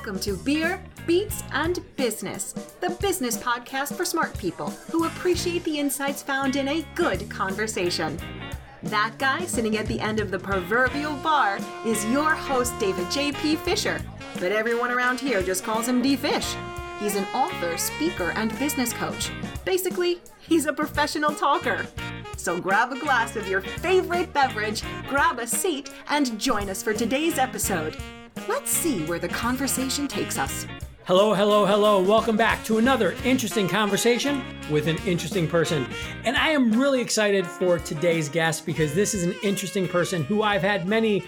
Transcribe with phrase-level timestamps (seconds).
[0.00, 5.78] Welcome to Beer, Beats, and Business, the business podcast for smart people who appreciate the
[5.78, 8.18] insights found in a good conversation.
[8.84, 13.56] That guy sitting at the end of the proverbial bar is your host, David J.P.
[13.56, 14.00] Fisher,
[14.38, 16.54] but everyone around here just calls him D Fish.
[16.98, 19.30] He's an author, speaker, and business coach.
[19.66, 21.86] Basically, he's a professional talker.
[22.38, 26.94] So grab a glass of your favorite beverage, grab a seat, and join us for
[26.94, 27.98] today's episode.
[28.50, 30.66] Let's see where the conversation takes us.
[31.04, 32.02] Hello, hello, hello.
[32.02, 35.86] Welcome back to another interesting conversation with an interesting person.
[36.24, 40.42] And I am really excited for today's guest because this is an interesting person who
[40.42, 41.22] I've had many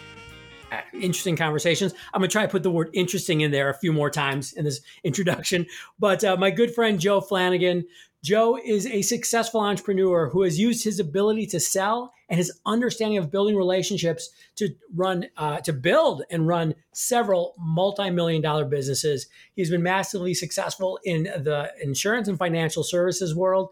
[0.73, 1.95] uh, interesting conversations.
[2.13, 4.55] I'm going to try to put the word interesting in there a few more times
[4.55, 5.67] in this introduction.
[6.01, 7.85] But uh, my good friend Joe Flanagan,
[8.25, 13.19] Joe is a successful entrepreneur who has used his ability to sell and his understanding
[13.19, 19.27] of building relationships to run, uh, to build and run several multi-million dollar businesses.
[19.55, 23.69] He's been massively successful in the insurance and financial services world,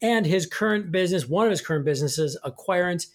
[0.00, 3.06] and his current business, one of his current businesses, Acquirent,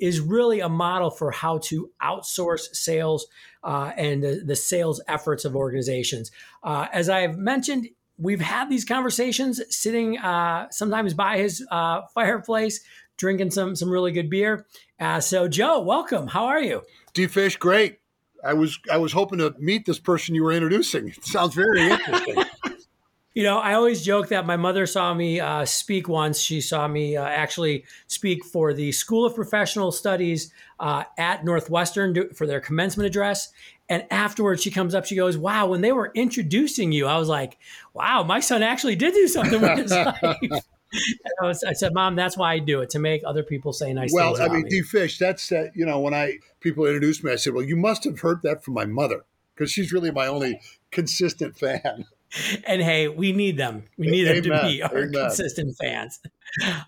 [0.00, 3.28] is really a model for how to outsource sales
[3.62, 6.32] uh, and the, the, sales efforts of organizations.
[6.64, 7.86] Uh, as I've mentioned,
[8.16, 12.80] we've had these conversations sitting uh, sometimes by his uh, fireplace,
[13.18, 14.66] drinking some some really good beer.
[14.98, 16.28] Uh, so, Joe, welcome.
[16.28, 16.82] How are you?
[17.12, 17.98] D Fish, great.
[18.42, 21.08] I was I was hoping to meet this person you were introducing.
[21.08, 22.44] It sounds very interesting.
[23.34, 26.40] you know, I always joke that my mother saw me uh, speak once.
[26.40, 32.32] She saw me uh, actually speak for the School of Professional Studies uh, at Northwestern
[32.34, 33.52] for their commencement address.
[33.88, 37.28] And afterwards, she comes up, she goes, Wow, when they were introducing you, I was
[37.28, 37.58] like,
[37.94, 40.64] Wow, my son actually did do something with his life.
[41.42, 43.92] I, was, I, said, Mom, that's why I do it to make other people say
[43.92, 44.38] nice well, things.
[44.40, 47.36] Well, I mean, D Fish, that's uh, you know, when I people introduced me, I
[47.36, 49.24] said, Well, you must have heard that from my mother
[49.54, 52.06] because she's really my only consistent fan
[52.66, 53.84] and hey, we need them.
[53.96, 54.42] We need Amen.
[54.42, 55.12] them to be our Amen.
[55.12, 56.20] consistent fans.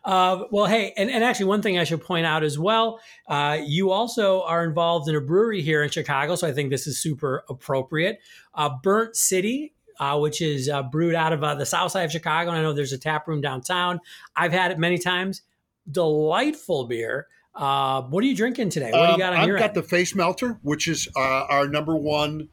[0.04, 3.58] Uh, well, hey, and, and actually, one thing I should point out as well, uh,
[3.64, 6.98] you also are involved in a brewery here in Chicago, so I think this is
[6.98, 8.20] super appropriate.
[8.54, 12.10] Uh, Burnt City, uh, which is uh, brewed out of uh, the south side of
[12.10, 12.50] Chicago.
[12.50, 14.00] And I know there's a tap room downtown.
[14.34, 15.42] I've had it many times.
[15.90, 17.28] Delightful beer.
[17.54, 18.90] Uh, what are you drinking today?
[18.90, 21.44] What do you um, got on I've your got the Face Melter, which is uh,
[21.50, 22.48] our number one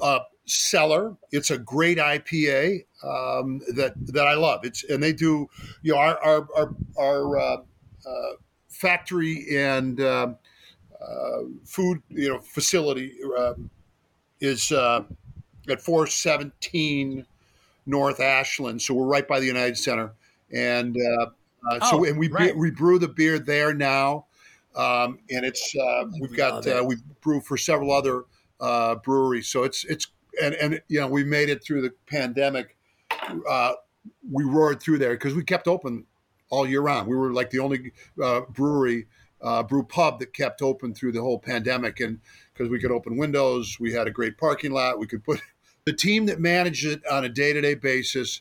[0.00, 1.16] uh, seller.
[1.32, 4.60] It's a great IPA um, that that I love.
[4.62, 5.48] It's and they do
[5.82, 7.56] you know our our our, our uh,
[8.06, 8.32] uh,
[8.68, 10.28] factory and uh
[11.64, 13.70] food you know facility um,
[14.42, 15.04] is uh,
[15.68, 17.26] at 417
[17.86, 18.82] North Ashland.
[18.82, 20.12] So we're right by the United Center,
[20.52, 21.26] and uh,
[21.70, 22.56] oh, so and we right.
[22.56, 24.26] we brew the beer there now.
[24.74, 25.74] Um, and it's
[26.20, 28.24] we've got we brew for several other
[29.02, 30.06] breweries, so it's it's
[30.40, 32.76] and and you know we made it through the pandemic.
[33.48, 33.72] Uh,
[34.30, 36.04] we roared through there because we kept open
[36.50, 37.08] all year round.
[37.08, 37.92] We were like the only
[38.22, 39.06] uh, brewery,
[39.42, 42.20] uh, brew pub that kept open through the whole pandemic, and
[42.52, 44.98] because we could open windows, we had a great parking lot.
[44.98, 45.40] We could put
[45.84, 48.40] the team that managed it on a day to day basis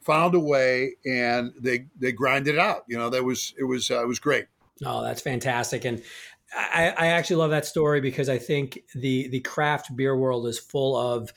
[0.00, 2.84] found a way, and they they grinded it out.
[2.88, 4.46] You know, that was it was uh, it was great.
[4.84, 6.02] Oh, that's fantastic, and
[6.54, 10.58] I, I actually love that story because I think the the craft beer world is
[10.58, 11.32] full of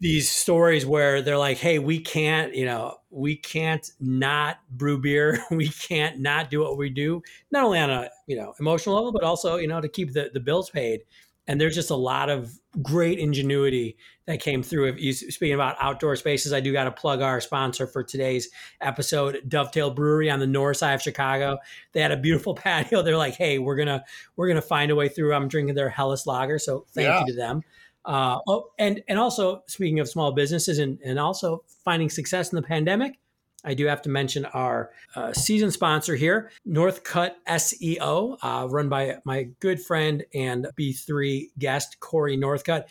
[0.00, 5.44] these stories where they're like, "Hey, we can't, you know, we can't not brew beer.
[5.50, 7.22] We can't not do what we do.
[7.50, 10.30] Not only on a you know emotional level, but also you know to keep the
[10.32, 11.02] the bills paid."
[11.46, 13.96] And there's just a lot of great ingenuity
[14.26, 14.86] that came through.
[14.88, 18.48] If you speaking about outdoor spaces, I do got to plug our sponsor for today's
[18.80, 21.58] episode, Dovetail Brewery on the north side of Chicago.
[21.92, 23.02] They had a beautiful patio.
[23.02, 24.04] They're like, "Hey, we're gonna
[24.36, 27.20] we're gonna find a way through." I'm drinking their Helles Lager, so thank yeah.
[27.20, 27.62] you to them.
[28.04, 32.56] Uh, oh, and and also speaking of small businesses and and also finding success in
[32.56, 33.18] the pandemic,
[33.64, 39.18] I do have to mention our uh, season sponsor here, Northcutt SEO, uh, run by
[39.24, 42.84] my good friend and B3 guest, Corey Northcutt.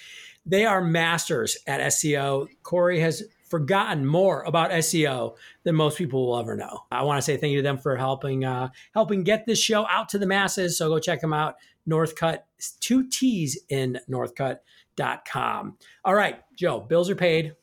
[0.45, 2.47] They are masters at SEO.
[2.63, 6.83] Corey has forgotten more about SEO than most people will ever know.
[6.91, 9.87] I want to say thank you to them for helping uh, helping get this show
[9.87, 10.77] out to the masses.
[10.77, 11.55] So go check them out.
[11.87, 12.39] Northcutt,
[12.79, 15.77] two T's in northcutt.com.
[16.05, 17.55] All right, Joe, bills are paid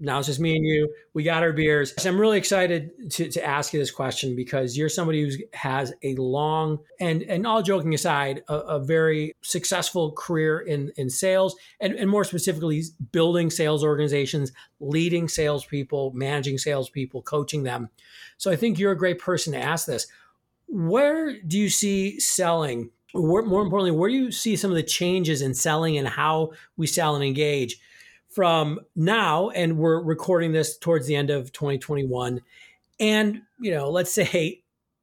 [0.00, 0.92] now it's just me and you.
[1.12, 1.92] We got our beers.
[1.98, 5.92] So I'm really excited to, to ask you this question because you're somebody who has
[6.02, 11.56] a long and and all joking aside, a, a very successful career in in sales
[11.80, 17.88] and, and more specifically building sales organizations, leading salespeople, managing salespeople, coaching them.
[18.36, 20.06] So I think you're a great person to ask this.
[20.68, 22.90] Where do you see selling?
[23.14, 26.52] Or more importantly, where do you see some of the changes in selling and how
[26.76, 27.80] we sell and engage?
[28.28, 32.40] From now, and we're recording this towards the end of 2021,
[33.00, 34.62] and you know, let's say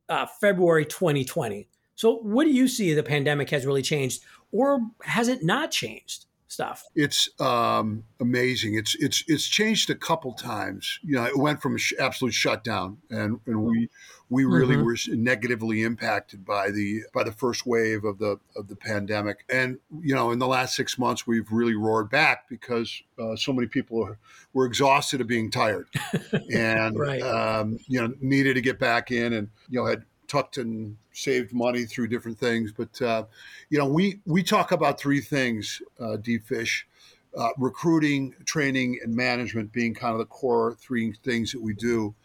[0.10, 1.68] uh, February 2020.
[1.96, 6.26] So, what do you see the pandemic has really changed, or has it not changed?
[6.48, 6.86] Stuff.
[6.96, 8.76] It's um, amazing.
[8.76, 11.00] It's it's it's changed a couple times.
[11.04, 13.90] You know, it went from absolute shutdown, and and we
[14.30, 14.86] we really mm-hmm.
[14.86, 19.46] were negatively impacted by the by the first wave of the of the pandemic.
[19.50, 23.54] And you know, in the last six months, we've really roared back because uh, so
[23.54, 24.18] many people are,
[24.54, 25.88] were exhausted of being tired,
[26.54, 27.22] and right.
[27.22, 31.54] um, you know needed to get back in, and you know had tucked and saved
[31.54, 32.72] money through different things.
[32.72, 33.26] But uh,
[33.70, 36.88] you know, we we talk about three things, uh, D Fish.
[37.38, 42.16] Uh, recruiting, training, and management being kind of the core three things that we do.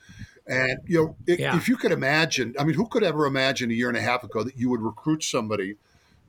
[0.47, 1.57] And you know, it, yeah.
[1.57, 4.25] if you could imagine, I mean, who could ever imagine a year and a half
[4.25, 5.77] ago that you would recruit somebody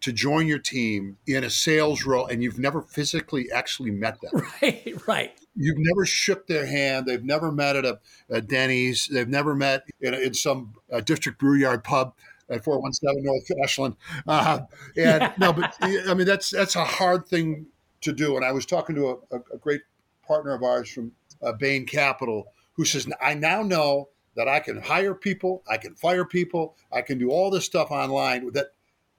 [0.01, 4.31] to join your team in a sales role and you've never physically actually met them?
[4.61, 5.39] Right, right.
[5.55, 7.05] You've never shook their hand.
[7.05, 7.99] They've never met at a,
[8.29, 9.07] a Denny's.
[9.11, 12.13] They've never met in, in some uh, district brew yard pub
[12.49, 13.95] at 417 North Ashland.
[14.27, 14.59] Uh,
[14.95, 15.33] and yeah.
[15.37, 17.65] no, but I mean, that's that's a hard thing
[18.01, 18.35] to do.
[18.35, 19.81] And I was talking to a, a great
[20.25, 21.11] partner of ours from
[21.41, 22.47] uh, Bain Capital
[22.81, 27.04] who says, I now know that I can hire people, I can fire people, I
[27.04, 28.69] can do all this stuff online that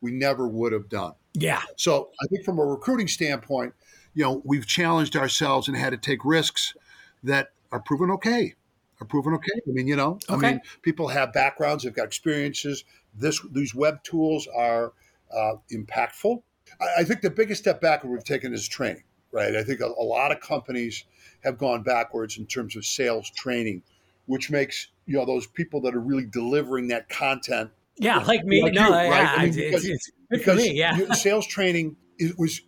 [0.00, 1.12] we never would have done.
[1.35, 1.62] Yeah.
[1.76, 3.73] So I think from a recruiting standpoint,
[4.14, 6.75] you know, we've challenged ourselves and had to take risks
[7.23, 8.55] that are proven okay.
[9.00, 9.61] Are proven okay.
[9.64, 10.49] I mean, you know, okay.
[10.49, 12.82] I mean, people have backgrounds, they've got experiences.
[13.14, 14.93] This these web tools are
[15.32, 16.43] uh, impactful.
[16.81, 19.05] I, I, think the biggest step backward we've taken is training.
[19.32, 19.56] Right.
[19.56, 21.05] I think a, a lot of companies
[21.43, 23.82] have gone backwards in terms of sales training,
[24.26, 27.70] which makes you know those people that are really delivering that content.
[27.96, 28.62] Yeah, like me.
[28.62, 29.06] Like no, you, right?
[29.06, 31.12] yeah, I mean, because, it's, it's because me, yeah.
[31.12, 32.61] sales training is, was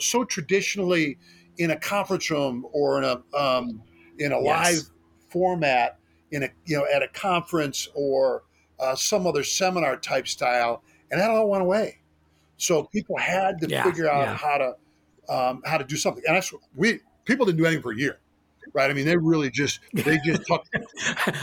[0.00, 1.18] so traditionally
[1.58, 3.82] in a conference room or in a um,
[4.18, 4.44] in a yes.
[4.44, 4.90] live
[5.30, 5.98] format
[6.30, 8.44] in a you know at a conference or
[8.80, 11.98] uh, some other seminar type style, and that all went away.
[12.56, 14.34] So people had to yeah, figure out yeah.
[14.34, 14.74] how to
[15.28, 18.18] um, how to do something, and that's we people didn't do anything for a year
[18.74, 18.90] right?
[18.90, 20.64] I mean, they really just they just took.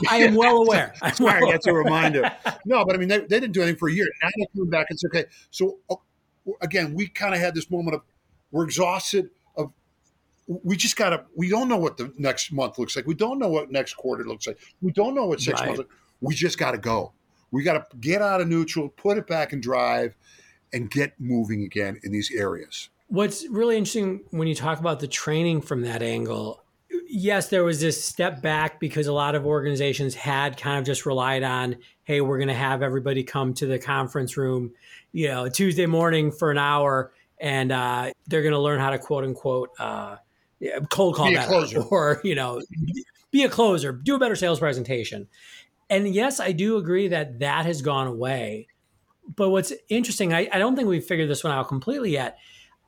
[0.09, 0.93] I am well aware.
[1.01, 2.31] I'm Sorry, well that's a reminder.
[2.65, 4.07] No, but I mean, they, they didn't do anything for a year.
[4.21, 6.01] Now they're coming back and say, okay, so oh,
[6.61, 8.01] again, we kind of had this moment of
[8.51, 9.29] we're exhausted.
[9.55, 9.71] Of
[10.47, 11.25] we just got to.
[11.35, 13.05] We don't know what the next month looks like.
[13.05, 14.59] We don't know what next quarter looks like.
[14.81, 15.67] We don't know what six right.
[15.67, 15.79] months.
[15.79, 15.89] Like.
[16.21, 17.13] We just got to go.
[17.51, 20.15] We got to get out of neutral, put it back in drive,
[20.71, 22.89] and get moving again in these areas.
[23.09, 26.63] What's really interesting when you talk about the training from that angle,
[27.09, 31.05] yes, there was this step back because a lot of organizations had kind of just
[31.05, 34.71] relied on, hey, we're going to have everybody come to the conference room,
[35.11, 38.99] you know, Tuesday morning for an hour, and uh, they're going to learn how to
[38.99, 40.17] quote unquote uh,
[40.89, 42.61] cold call better, or you know,
[43.31, 45.27] be a closer, do a better sales presentation.
[45.89, 48.67] And yes, I do agree that that has gone away.
[49.35, 52.37] But what's interesting, I, I don't think we've figured this one out completely yet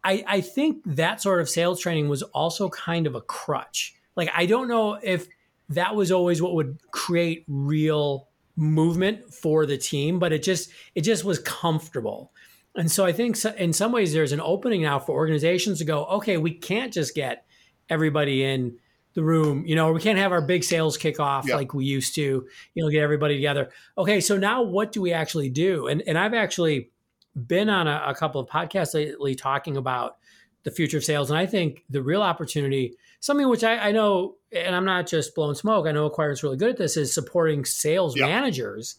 [0.03, 3.95] I, I think that sort of sales training was also kind of a crutch.
[4.15, 5.27] Like, I don't know if
[5.69, 11.01] that was always what would create real movement for the team, but it just it
[11.01, 12.31] just was comfortable.
[12.75, 16.05] And so I think in some ways there's an opening now for organizations to go,
[16.05, 17.45] okay, we can't just get
[17.89, 18.77] everybody in
[19.13, 21.55] the room, you know, we can't have our big sales kickoff yeah.
[21.55, 23.69] like we used to, you know, get everybody together.
[23.97, 25.87] Okay, so now what do we actually do?
[25.87, 26.90] And and I've actually
[27.35, 30.17] been on a, a couple of podcasts lately talking about
[30.63, 31.29] the future of sales.
[31.29, 35.33] And I think the real opportunity, something which I, I know, and I'm not just
[35.33, 38.27] blowing smoke, I know Acquirent's really good at this, is supporting sales yeah.
[38.27, 38.97] managers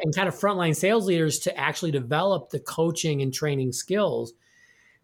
[0.00, 4.32] and kind of frontline sales leaders to actually develop the coaching and training skills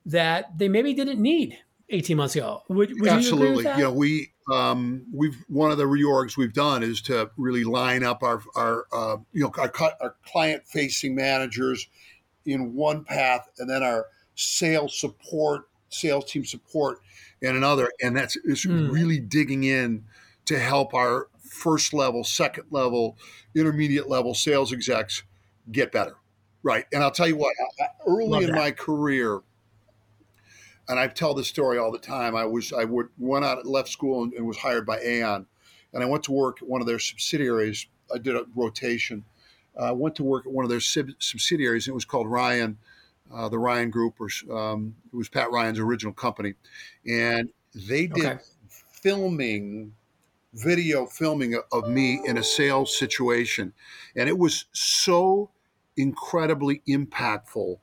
[0.07, 1.59] that they maybe didn't need
[1.91, 2.63] 18 months ago.
[2.69, 3.65] Would, would Absolutely.
[3.65, 7.65] You, you, know, we um, we've one of the reorgs we've done is to really
[7.65, 11.87] line up our our uh, you know our, our client facing managers
[12.47, 17.01] in one path and then our sales support, sales team support
[17.43, 17.91] in another.
[18.03, 18.91] And that's it's mm.
[18.91, 20.05] really digging in
[20.47, 23.17] to help our first level, second level,
[23.55, 25.23] intermediate level sales execs
[25.71, 26.17] get better.
[26.63, 26.85] Right.
[26.93, 27.55] And I'll tell you what,
[28.07, 29.41] early in my career,
[30.89, 32.37] and I tell this story all the time.
[32.37, 35.47] I was I would, went out, left school, and, and was hired by Aon,
[35.93, 37.87] and I went to work at one of their subsidiaries.
[38.13, 39.25] I did a rotation,
[39.77, 41.89] uh, went to work at one of their sub- subsidiaries.
[41.89, 42.79] It was called Ryan,
[43.33, 46.55] uh, the Ryan Group, or um, it was Pat Ryan's original company,
[47.07, 48.39] and they did okay.
[48.69, 49.95] filming,
[50.53, 53.73] video filming of me in a sales situation,
[54.17, 55.51] and it was so
[55.97, 57.79] incredibly impactful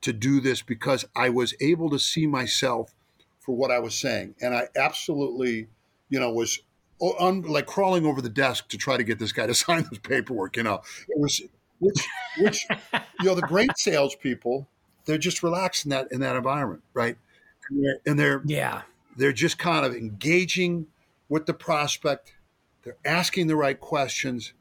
[0.00, 2.94] to do this because I was able to see myself
[3.40, 5.68] for what I was saying, and I absolutely,
[6.08, 6.60] you know, was
[7.12, 9.98] on, like crawling over the desk to try to get this guy to sign this
[9.98, 10.56] paperwork.
[10.56, 11.42] You know, it was
[11.78, 12.06] which
[12.38, 12.66] which
[13.20, 14.68] you know the great salespeople
[15.06, 17.16] they're just relaxed in that in that environment, right?
[17.70, 18.82] And they're, and they're yeah
[19.16, 20.86] they're just kind of engaging
[21.28, 22.34] with the prospect.
[22.82, 24.52] They're asking the right questions,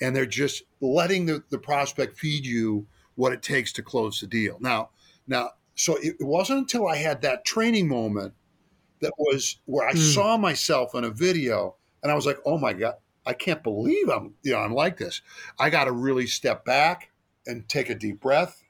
[0.00, 4.26] and they're just letting the, the prospect feed you what it takes to close the
[4.26, 4.58] deal.
[4.60, 4.90] Now,
[5.26, 8.34] now, so it, it wasn't until I had that training moment
[9.00, 10.14] that was where I mm.
[10.14, 11.75] saw myself in a video,
[12.06, 12.94] and I was like, "Oh my god,
[13.26, 15.20] I can't believe I'm you know I'm like this.
[15.58, 17.10] I got to really step back
[17.46, 18.62] and take a deep breath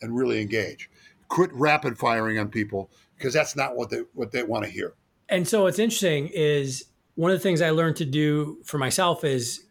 [0.00, 0.90] and really engage.
[1.28, 4.94] Quit rapid firing on people because that's not what they what they want to hear.
[5.28, 6.86] And so what's interesting is
[7.16, 9.64] one of the things I learned to do for myself is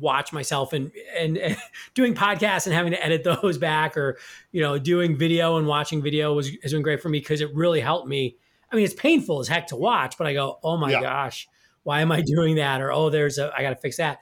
[0.00, 1.56] watch myself and, and, and
[1.94, 4.18] doing podcasts and having to edit those back or
[4.50, 7.54] you know doing video and watching video was has been great for me because it
[7.54, 8.36] really helped me.
[8.72, 11.00] I mean, it's painful as heck to watch, but I go, oh my yeah.
[11.00, 11.48] gosh,
[11.88, 12.82] why am I doing that?
[12.82, 14.18] Or oh, there's a I got to fix that.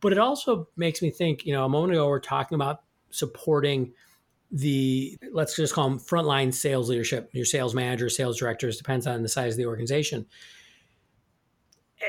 [0.00, 1.44] But it also makes me think.
[1.44, 3.92] You know, a moment ago we are talking about supporting
[4.52, 9.22] the let's just call them frontline sales leadership, your sales manager, sales directors, depends on
[9.22, 10.26] the size of the organization.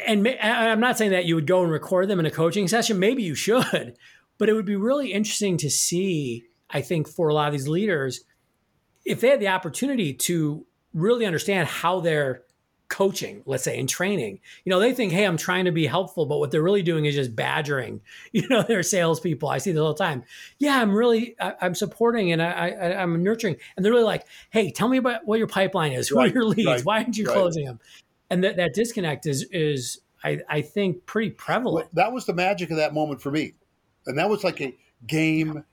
[0.06, 3.00] And I'm not saying that you would go and record them in a coaching session.
[3.00, 3.98] Maybe you should,
[4.38, 6.46] but it would be really interesting to see.
[6.70, 8.26] I think for a lot of these leaders,
[9.06, 12.44] if they had the opportunity to really understand how they're
[12.90, 14.40] coaching, let's say, in training.
[14.64, 17.06] You know, they think, hey, I'm trying to be helpful, but what they're really doing
[17.06, 18.02] is just badgering,
[18.32, 19.50] you know, their salespeople.
[19.50, 20.24] I see this all the time.
[20.58, 23.58] Yeah, I'm really, I, am supporting and I, I, am nurturing.
[23.76, 26.08] And they're really like, hey, tell me about what your pipeline is.
[26.08, 26.68] Who right, are your leads?
[26.68, 27.34] Right, Why aren't you right.
[27.34, 27.80] closing them?
[28.30, 31.88] And that, that disconnect is, is I, I think, pretty prevalent.
[31.94, 33.54] Well, that was the magic of that moment for me.
[34.06, 34.76] And that was like a
[35.06, 35.64] game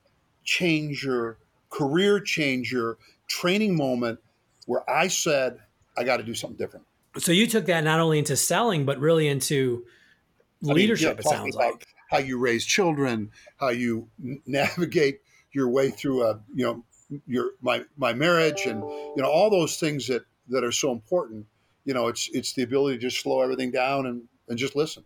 [0.43, 1.37] changer,
[1.69, 4.19] career changer, training moment
[4.65, 5.59] where I said,
[5.97, 6.85] I got to do something different
[7.17, 9.85] so you took that not only into selling but really into
[10.61, 11.07] leadership.
[11.07, 14.07] I mean, it sounds like how you raise children, how you
[14.45, 16.83] navigate your way through a you know
[17.27, 21.45] your my my marriage, and you know all those things that that are so important.
[21.85, 25.03] You know, it's it's the ability to just slow everything down and and just listen,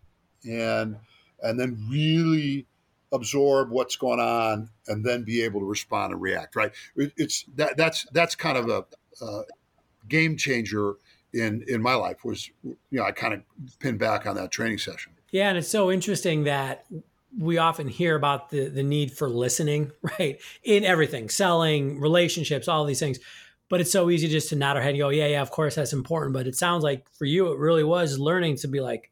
[0.49, 0.97] and
[1.41, 2.65] and then really
[3.11, 6.55] absorb what's going on, and then be able to respond and react.
[6.55, 6.71] Right?
[6.95, 8.85] it's that that's that's kind of a,
[9.23, 9.41] a
[10.07, 10.95] game changer
[11.33, 13.41] in in my life was you know I kind of
[13.79, 15.13] pinned back on that training session.
[15.31, 16.86] Yeah, and it's so interesting that
[17.38, 20.39] we often hear about the the need for listening, right?
[20.63, 23.19] In everything, selling, relationships, all these things.
[23.69, 25.75] But it's so easy just to nod our head and go, yeah, yeah, of course
[25.75, 26.33] that's important.
[26.33, 29.12] But it sounds like for you, it really was learning to be like,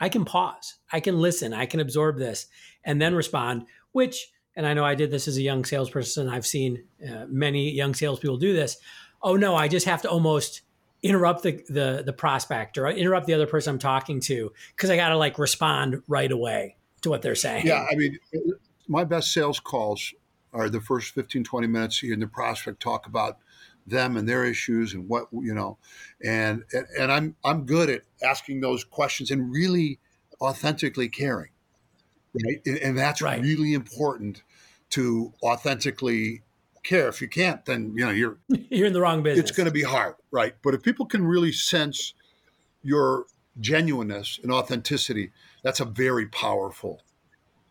[0.00, 2.46] I can pause, I can listen, I can absorb this,
[2.84, 3.66] and then respond.
[3.92, 6.30] Which, and I know I did this as a young salesperson.
[6.30, 8.78] I've seen uh, many young salespeople do this.
[9.22, 10.62] Oh no, I just have to almost
[11.02, 14.90] interrupt the, the the prospect or uh, interrupt the other person I'm talking to because
[14.90, 17.66] I got to like respond right away to what they're saying.
[17.66, 18.38] Yeah, I mean, uh,
[18.88, 20.14] my best sales calls
[20.52, 23.38] are the first 15 20 minutes hearing the prospect talk about
[23.86, 25.76] them and their issues and what you know
[26.24, 26.62] and
[26.98, 29.98] and I'm I'm good at asking those questions and really
[30.40, 31.50] authentically caring
[32.34, 33.42] right and, and that's right.
[33.42, 34.42] really important
[34.90, 36.42] to authentically
[36.82, 37.08] care.
[37.08, 39.48] If you can't, then you know you're you're in the wrong business.
[39.48, 40.54] It's going to be hard, right?
[40.62, 42.14] But if people can really sense
[42.82, 43.26] your
[43.60, 45.30] genuineness and authenticity,
[45.62, 47.02] that's a very powerful,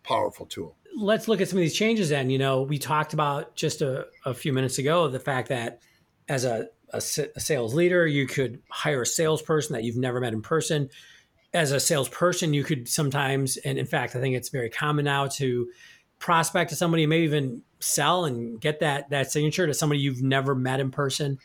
[0.04, 0.76] powerful tool.
[0.98, 2.10] Let's look at some of these changes.
[2.10, 5.82] Then you know we talked about just a, a few minutes ago the fact that
[6.28, 10.34] as a, a, a sales leader, you could hire a salesperson that you've never met
[10.34, 10.90] in person.
[11.54, 15.28] As a salesperson, you could sometimes, and in fact, I think it's very common now
[15.28, 15.70] to
[16.20, 20.56] prospect to somebody, maybe even sell and get that that signature to somebody you've never
[20.56, 21.40] met in person.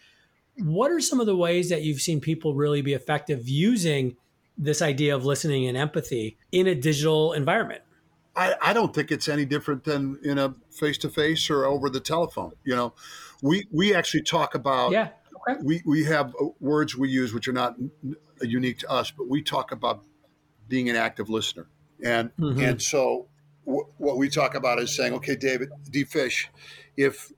[0.58, 4.16] What are some of the ways that you've seen people really be effective using
[4.56, 7.82] this idea of listening and empathy in a digital environment?
[8.34, 11.88] I, I don't think it's any different than in a face to face or over
[11.88, 12.52] the telephone.
[12.64, 12.92] You know,
[13.42, 15.08] we we actually talk about yeah.
[15.48, 15.60] Okay.
[15.62, 17.76] We we have uh, words we use which are not
[18.42, 20.04] unique to us, but we talk about
[20.68, 21.66] being an active listener,
[22.02, 22.60] and mm-hmm.
[22.60, 23.28] and so
[23.66, 26.04] what we talk about is saying, okay, David D.
[26.04, 26.48] Fish,
[26.96, 27.32] if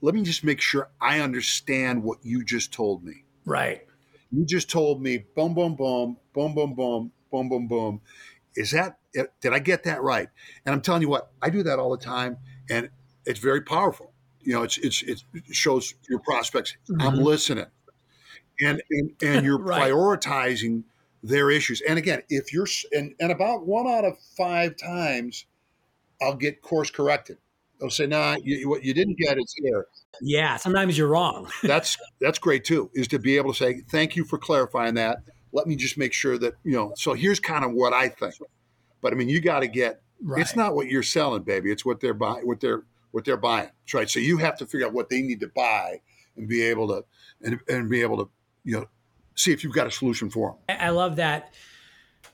[0.00, 3.24] let me just make sure I understand what you just told me.
[3.44, 3.86] Right.
[4.30, 8.00] You just told me boom, boom, boom, boom, boom, boom, boom, boom, boom.
[8.56, 10.28] Is that did I get that right?
[10.66, 12.36] And I'm telling you what, I do that all the time,
[12.68, 12.90] and
[13.24, 14.12] it's very powerful.
[14.40, 16.76] You know, it's it's it shows your prospects.
[16.90, 17.02] Mm-hmm.
[17.02, 17.66] I'm listening,
[18.60, 19.90] and and and you're right.
[19.90, 20.82] prioritizing
[21.22, 21.80] their issues.
[21.80, 25.46] And again, if you're and and about one out of five times
[26.20, 27.38] I'll get course corrected.
[27.80, 29.86] They'll say, "Nah, you, what you didn't get is here."
[30.20, 31.48] Yeah, sometimes you're wrong.
[31.62, 32.90] that's that's great too.
[32.94, 35.18] Is to be able to say, "Thank you for clarifying that."
[35.52, 36.92] Let me just make sure that you know.
[36.96, 38.34] So here's kind of what I think.
[39.00, 40.02] But I mean, you got to get.
[40.20, 40.40] Right.
[40.40, 41.70] It's not what you're selling, baby.
[41.70, 42.46] It's what they're buying.
[42.46, 42.82] What they're
[43.12, 43.70] what they're buying.
[43.84, 44.10] That's right.
[44.10, 46.00] So you have to figure out what they need to buy
[46.36, 47.04] and be able to
[47.42, 48.30] and, and be able to
[48.64, 48.86] you know
[49.36, 50.78] see if you've got a solution for them.
[50.80, 51.54] I love that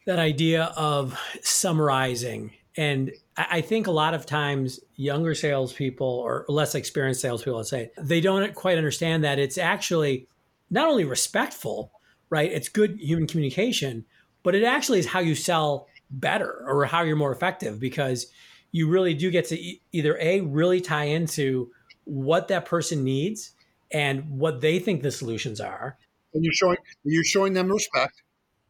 [0.06, 6.74] that idea of summarizing and I think a lot of times younger salespeople or less
[6.74, 10.28] experienced salespeople, let's say, they don't quite understand that it's actually
[10.70, 11.90] not only respectful,
[12.30, 12.50] right?
[12.50, 14.04] It's good human communication,
[14.44, 18.26] but it actually is how you sell better or how you're more effective because
[18.70, 21.70] you really do get to either A, really tie into
[22.04, 23.52] what that person needs
[23.90, 25.98] and what they think the solutions are.
[26.34, 28.22] And you're showing you're showing them respect.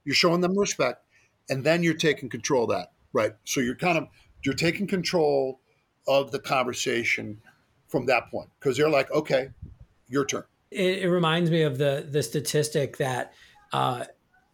[0.05, 1.03] You're showing them respect,
[1.49, 3.33] and then you're taking control of that Right.
[3.45, 4.09] So you're kind of
[4.45, 5.61] you're taking control
[6.07, 7.41] of the conversation
[7.89, 9.51] from that point because they're like, okay,
[10.09, 10.45] your turn.
[10.71, 13.33] It, it, reminds me of the the statistic that
[13.73, 14.05] uh,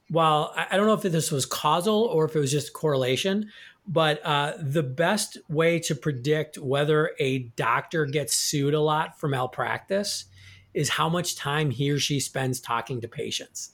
[0.09, 3.50] while I don't know if this was causal or if it was just correlation,
[3.87, 9.28] but uh, the best way to predict whether a doctor gets sued a lot for
[9.28, 10.26] malpractice
[10.75, 13.73] is how much time he or she spends talking to patients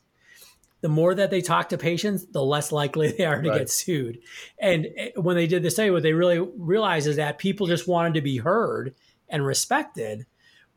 [0.86, 3.58] the more that they talk to patients, the less likely they are to right.
[3.58, 4.20] get sued.
[4.60, 7.88] And eh, when they did the study, what they really realized is that people just
[7.88, 8.94] wanted to be heard
[9.28, 10.26] and respected.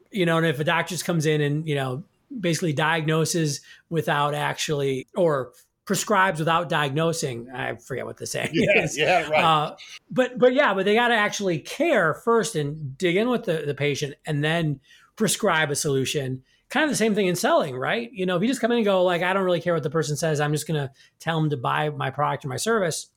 [0.10, 2.06] You know, and if a doctor just comes in and, you know,
[2.40, 3.62] basically diagnoses
[3.92, 5.52] without actually or
[5.86, 7.52] prescribes without diagnosing.
[7.54, 8.98] I forget what the saying yeah, is.
[8.98, 9.44] Yeah, right.
[9.44, 9.76] Uh,
[10.10, 13.62] but but yeah, but they got to actually care first and dig in with the,
[13.64, 14.80] the patient and then
[15.16, 18.12] prescribe a solution kind of the same thing in selling, right?
[18.14, 19.84] You know, if you just come in and go like, I don't really care what
[19.84, 22.58] the person says, I'm just going to tell them to buy my product or my
[22.58, 23.10] service.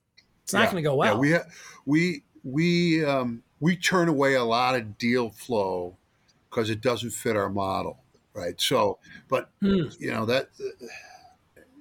[0.43, 0.71] It's not yeah.
[0.73, 1.15] going to go well.
[1.15, 1.45] Yeah, we ha-
[1.87, 5.97] we we um, we turn away a lot of deal flow
[6.51, 8.03] because it doesn't fit our model,
[8.35, 8.61] right?
[8.61, 8.99] So,
[9.29, 9.85] but hmm.
[10.01, 10.49] you know that.
[10.59, 10.87] Uh,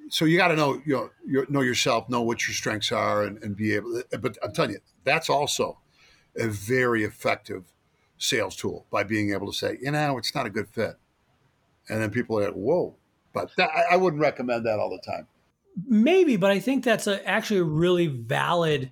[0.09, 3.41] so you got to know you know know yourself, know what your strengths are, and,
[3.41, 4.03] and be able.
[4.11, 5.79] To, but I'm telling you, that's also
[6.35, 7.63] a very effective
[8.19, 10.97] sales tool by being able to say, you know, it's not a good fit
[11.91, 12.95] and then people are like, "Whoa!"
[13.33, 15.27] But that, I wouldn't recommend that all the time.
[15.87, 18.91] Maybe, but I think that's a, actually a really valid.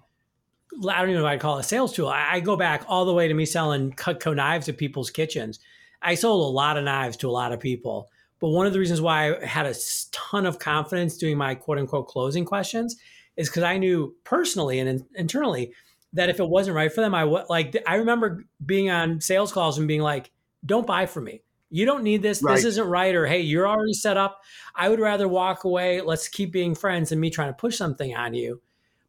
[0.87, 2.07] I don't even know if I'd call it a sales tool.
[2.07, 5.59] I, I go back all the way to me selling Cutco knives to people's kitchens.
[6.01, 8.09] I sold a lot of knives to a lot of people.
[8.39, 9.75] But one of the reasons why I had a
[10.11, 12.95] ton of confidence doing my quote unquote closing questions
[13.35, 15.73] is because I knew personally and in, internally
[16.13, 19.51] that if it wasn't right for them, I would like, I remember being on sales
[19.51, 20.31] calls and being like,
[20.65, 21.41] don't buy from me.
[21.69, 22.41] You don't need this.
[22.41, 22.55] Right.
[22.55, 23.13] This isn't right.
[23.15, 24.41] Or, hey, you're already set up.
[24.75, 26.01] I would rather walk away.
[26.01, 28.61] Let's keep being friends than me trying to push something on you.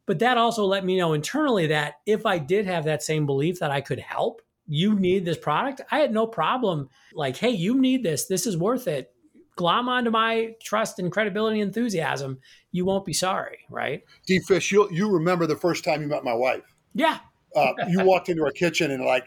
[0.05, 3.59] But that also let me know internally that if I did have that same belief
[3.59, 6.89] that I could help, you need this product, I had no problem.
[7.13, 8.25] Like, hey, you need this.
[8.25, 9.13] This is worth it.
[9.55, 12.39] Glom onto my trust and credibility and enthusiasm.
[12.71, 14.03] You won't be sorry, right?
[14.25, 16.63] D Fish, you you remember the first time you met my wife?
[16.93, 17.19] Yeah.
[17.55, 19.25] uh, you walked into our kitchen and like,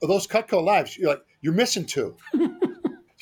[0.00, 2.16] those Cutco knives, you're like, you're missing two.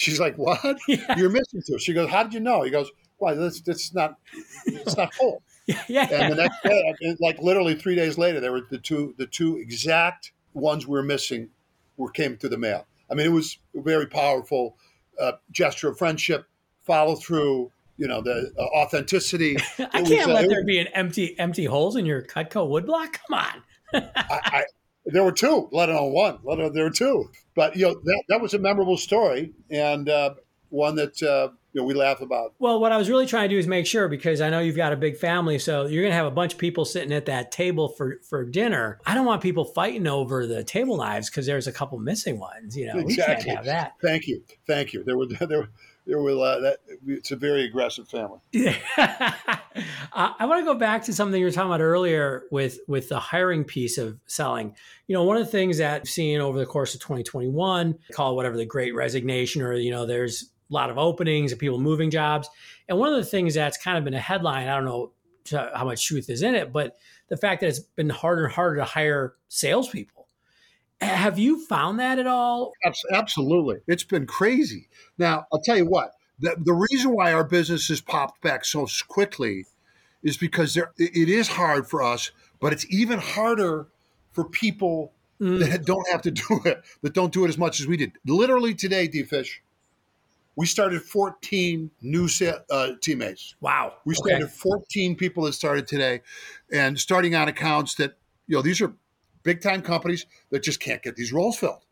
[0.05, 0.61] She's like, "What?
[0.89, 1.17] Yeah.
[1.17, 3.35] You're missing two." She goes, "How did you know?" He goes, "Why?
[3.35, 4.19] That's that's not
[4.67, 6.09] it's not full." Yeah, yeah.
[6.11, 9.57] And the next day, like literally three days later, there were the two the two
[9.57, 11.49] exact ones we were missing
[11.97, 12.87] were came through the mail.
[13.11, 14.77] I mean, it was a very powerful
[15.19, 16.45] uh, gesture of friendship,
[16.83, 17.73] follow through.
[17.97, 19.57] You know, the uh, authenticity.
[19.79, 22.69] I can't was, let uh, there was, be an empty empty holes in your Cutco
[22.69, 23.15] woodblock.
[23.27, 23.63] Come on.
[23.95, 24.65] I, I,
[25.07, 26.39] there were two, let alone one.
[26.45, 27.31] Let alone there were two.
[27.55, 30.35] But you know that that was a memorable story and uh,
[30.71, 32.55] one that uh, you know we laugh about.
[32.59, 34.77] Well, what I was really trying to do is make sure because I know you've
[34.77, 37.27] got a big family, so you're going to have a bunch of people sitting at
[37.27, 38.99] that table for for dinner.
[39.07, 42.77] I don't want people fighting over the table knives because there's a couple missing ones.
[42.77, 43.35] You know, exactly.
[43.35, 43.93] we can't have that.
[44.03, 45.05] Thank you, thank you.
[45.05, 45.59] There were there.
[45.59, 45.69] Were,
[46.07, 48.39] there were uh, that it's a very aggressive family.
[48.53, 48.77] Yeah.
[50.13, 53.19] I want to go back to something you were talking about earlier with with the
[53.19, 54.77] hiring piece of selling.
[55.09, 58.37] You know, one of the things that I've seen over the course of 2021, call
[58.37, 62.11] whatever the great resignation, or you know, there's a lot of openings and people moving
[62.11, 62.49] jobs.
[62.89, 65.13] And one of the things that's kind of been a headline, I don't know
[65.75, 66.97] how much truth is in it, but
[67.29, 70.24] the fact that it's been harder and harder to hire salespeople
[71.05, 72.73] have you found that at all?
[73.13, 73.77] Absolutely.
[73.87, 74.89] It's been crazy.
[75.19, 78.87] Now, I'll tell you what, the, the reason why our business has popped back so
[79.09, 79.67] quickly
[80.23, 83.87] is because there, it is hard for us, but it's even harder
[84.33, 85.61] for people mm.
[85.61, 88.13] that don't have to do it, that don't do it as much as we did.
[88.27, 89.63] Literally today, D Fish,
[90.57, 92.29] we started 14 new
[92.71, 93.55] uh, teammates.
[93.61, 93.95] Wow.
[94.05, 94.53] We started okay.
[94.53, 96.23] 14 people that started today
[96.73, 98.93] and starting on accounts that, you know, these are
[99.45, 101.85] big time companies that just can't get these roles filled.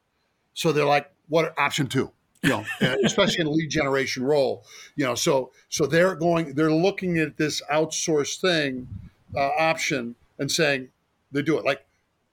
[0.55, 2.11] So they're like, what option two?
[2.43, 2.65] You know,
[3.05, 4.65] especially in a lead generation role.
[4.97, 8.89] You know, so so they're going, they're looking at this outsourced thing
[9.37, 10.89] uh, option and saying
[11.31, 11.65] they do it.
[11.65, 11.87] Like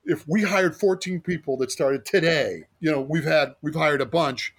[0.04, 4.06] if we hired 14 people that started today, you know, we've had we've hired a
[4.06, 4.56] bunch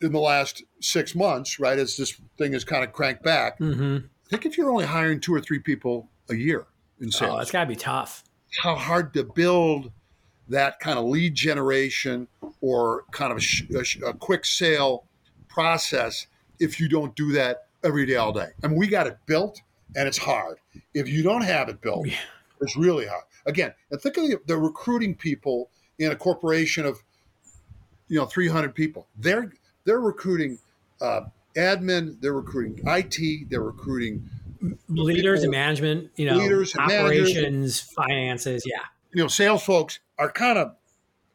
[0.00, 1.78] in the last six months, right?
[1.78, 3.58] As this thing is kind of cranked back.
[3.58, 4.06] Mm-hmm.
[4.06, 6.66] I think if you're only hiring two or three people a year
[7.00, 8.22] in sales, Oh, it's got to be tough.
[8.62, 9.92] How hard to build
[10.48, 12.26] that kind of lead generation
[12.60, 13.38] or kind of
[13.70, 15.04] a, a, a quick sale
[15.48, 16.26] process
[16.58, 18.48] if you don't do that every day, all day.
[18.62, 19.60] I mean, we got it built
[19.94, 20.58] and it's hard.
[20.94, 22.16] If you don't have it built, Yeah.
[22.60, 23.24] it's really hard.
[23.46, 27.02] Again, and think of the, the recruiting people in a corporation of,
[28.08, 29.06] you know, 300 people.
[29.18, 29.52] They're
[29.84, 30.58] they're recruiting
[31.00, 31.22] uh,
[31.56, 34.28] admin, they're recruiting IT, they're recruiting
[34.88, 38.64] Leaders and management, you know, Leaders operations, finances.
[38.66, 38.82] Yeah.
[39.12, 40.74] you know, sales folks are kind of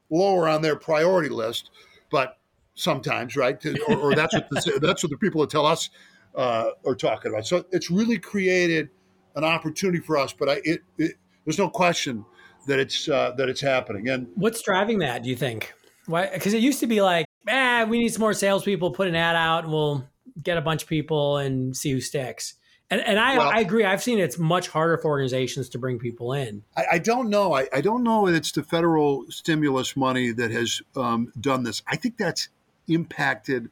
[0.10, 1.72] lower on their priority list,
[2.12, 2.38] but
[2.76, 3.64] sometimes, right?
[3.88, 5.90] Or, or that's what the, that's what the people that tell us
[6.36, 7.48] uh, are talking about.
[7.48, 8.90] So it's really created
[9.36, 10.34] an opportunity for us.
[10.34, 12.26] But I, it, it there's no question
[12.68, 14.10] that it's uh, that it's happening.
[14.10, 15.24] And What's driving that?
[15.24, 15.74] Do you think?
[16.06, 16.30] Why?
[16.34, 18.92] Because it used to be like, ah, we need some more salespeople.
[18.92, 20.08] Put an ad out, and we'll
[20.42, 22.56] get a bunch of people and see who sticks.
[22.94, 23.84] And and I, Well- I agree.
[23.84, 26.64] I've seen it's much harder for organizations to bring people in.
[26.78, 27.54] I, I don't know.
[27.54, 31.82] I, I don't know if it's the federal stimulus money that has um, done this.
[31.88, 32.50] I think that's
[32.88, 33.70] impacted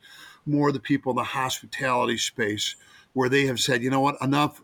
[0.47, 2.75] more the people in the hospitality space
[3.13, 4.63] where they have said, you know what, enough,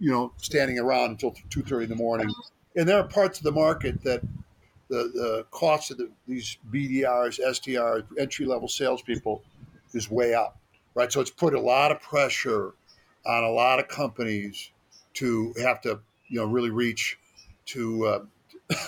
[0.00, 2.28] you know, standing around until two thirty in the morning.
[2.74, 4.22] And there are parts of the market that
[4.88, 9.44] the, the cost of the, these BDRs, SDRs, entry level salespeople
[9.92, 10.58] is way up,
[10.96, 11.12] right?
[11.12, 12.74] So it's put a lot of pressure
[13.26, 14.70] on a lot of companies
[15.14, 17.18] to have to, you know, really reach
[17.66, 18.24] to uh,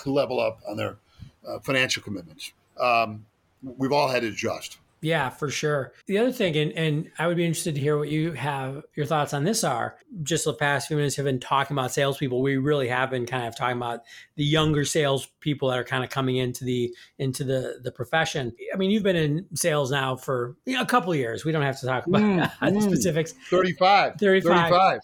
[0.07, 0.99] level up on their
[1.46, 2.53] uh, financial commitments.
[2.79, 3.27] Um,
[3.62, 4.79] we've all had to adjust.
[5.02, 5.92] Yeah, for sure.
[6.06, 9.04] The other thing, and, and I would be interested to hear what you have your
[9.06, 9.96] thoughts on this are.
[10.22, 12.40] Just the past few minutes have been talking about salespeople.
[12.40, 14.00] We really have been kind of talking about
[14.37, 18.52] the younger salespeople that are kind of coming into the into the the profession.
[18.72, 21.44] I mean, you've been in sales now for you know, a couple of years.
[21.44, 22.82] We don't have to talk about Mm, the mm.
[22.82, 23.35] specifics.
[23.50, 24.14] 35.
[24.18, 24.70] 35.
[24.70, 25.00] 35.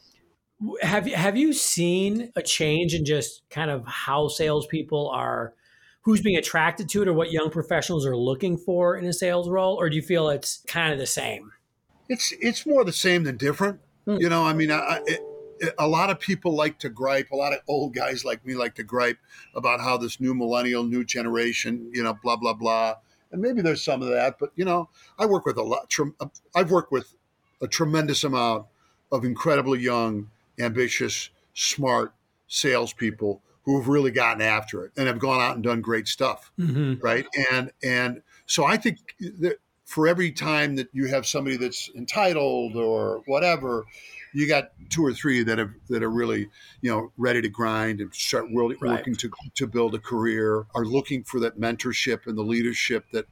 [0.83, 5.55] Have you have you seen a change in just kind of how salespeople are,
[6.03, 9.49] who's being attracted to it, or what young professionals are looking for in a sales
[9.49, 11.53] role, or do you feel it's kind of the same?
[12.09, 13.81] It's it's more the same than different.
[14.05, 14.17] Hmm.
[14.19, 15.21] You know, I mean, I, it,
[15.79, 17.31] a lot of people like to gripe.
[17.31, 19.19] A lot of old guys like me like to gripe
[19.55, 22.97] about how this new millennial, new generation, you know, blah blah blah.
[23.31, 25.89] And maybe there's some of that, but you know, I work with a lot.
[25.89, 26.17] Trem-
[26.55, 27.15] I've worked with
[27.63, 28.67] a tremendous amount
[29.11, 32.13] of incredibly young, ambitious, smart
[32.49, 36.51] salespeople who have really gotten after it and have gone out and done great stuff
[36.59, 36.95] Mm-hmm.
[37.05, 38.99] right and and so i think
[39.41, 43.85] that for every time that you have somebody that's entitled or whatever
[44.35, 46.49] you got two or three that have that are really
[46.81, 48.93] you know ready to grind and start really Right.
[48.93, 53.27] working to to build a career are looking for that mentorship and the leadership that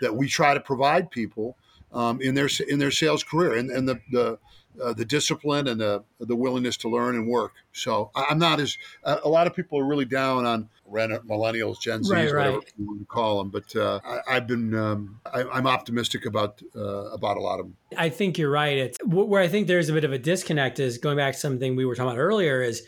[0.00, 1.56] that we try to provide people
[1.92, 4.38] um, in their in their sales career and and the the
[4.82, 7.52] uh, the discipline and the the willingness to learn and work.
[7.72, 11.80] So I- I'm not as a a lot of people are really down on millennials,
[11.80, 12.72] Gen Zs, Right, whatever right.
[12.78, 13.50] you want to call them.
[13.50, 17.66] But uh, I, I've been um, I, I'm optimistic about uh, about a lot of
[17.66, 17.76] them.
[17.96, 18.76] I think you're right.
[18.76, 21.76] It's where I think there's a bit of a disconnect is going back to something
[21.76, 22.84] we were talking about earlier is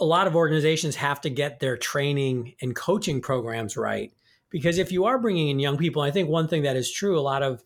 [0.00, 4.12] a lot of organizations have to get their training and coaching programs right
[4.54, 7.18] because if you are bringing in young people, I think one thing that is true,
[7.18, 7.64] a lot of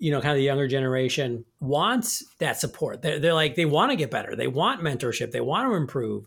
[0.00, 3.02] you know, kind of the younger generation wants that support.
[3.02, 4.34] They're, they're like they want to get better.
[4.34, 5.30] They want mentorship.
[5.30, 6.24] They want to improve.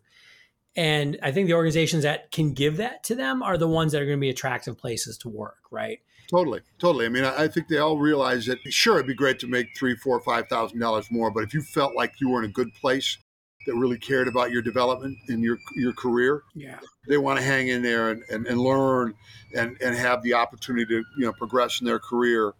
[0.76, 4.02] And I think the organizations that can give that to them are the ones that
[4.02, 6.00] are going to be attractive places to work, right?
[6.30, 7.06] Totally, totally.
[7.06, 8.60] I mean, I, think they all realize that.
[8.70, 11.62] Sure, it'd be great to make three, four, five thousand dollars more, but if you
[11.62, 13.18] felt like you were in a good place
[13.66, 16.80] that really cared about your development in your your career, Yeah.
[17.08, 19.14] they want to hang in there and, and, and learn
[19.56, 22.54] and, and have the opportunity to you know progress in their career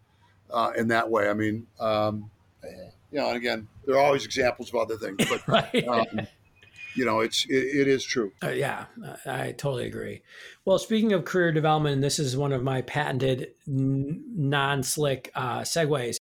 [0.54, 1.30] uh, in that way.
[1.30, 2.30] I mean, um,
[3.12, 5.88] you know, and again, there are always examples of other things, but Right.
[5.88, 6.28] um,
[6.96, 8.32] you know, it's it, it is true.
[8.44, 8.86] Uh, yeah,
[9.26, 10.22] I I totally agree.
[10.66, 15.62] Well, speaking of career development, and this is one of my patented n- non-slick uh,
[15.62, 16.18] segues.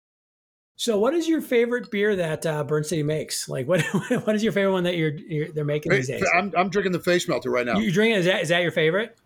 [0.77, 3.49] So, what is your favorite beer that uh, Burnt City makes?
[3.49, 3.83] Like, what
[4.25, 6.25] what is your favorite one that you're, you're they're making these days?
[6.37, 7.79] I'm, I'm drinking the face melter right now.
[7.79, 8.19] You drinking?
[8.19, 9.17] Is that is that your favorite?